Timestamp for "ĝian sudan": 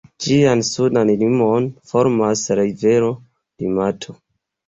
0.25-1.09